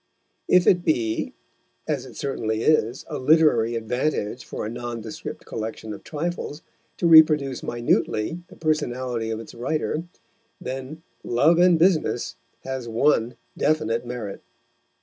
If 0.47 0.65
it 0.65 0.83
be, 0.83 1.35
as 1.87 2.07
it 2.07 2.15
certainly 2.15 2.63
is, 2.63 3.05
a 3.07 3.19
literary 3.19 3.75
advantage 3.75 4.43
for 4.43 4.65
a 4.65 4.67
nondescript 4.71 5.45
collection 5.45 5.93
of 5.93 6.03
trifles, 6.03 6.63
to 6.97 7.05
reproduce 7.05 7.61
minutely 7.61 8.39
the 8.47 8.55
personality 8.55 9.29
of 9.29 9.39
its 9.39 9.53
writer, 9.53 10.05
then 10.59 11.03
Love 11.23 11.59
and 11.59 11.77
Business 11.77 12.35
has 12.63 12.89
one 12.89 13.35
definite 13.55 14.03
merit. 14.03 14.41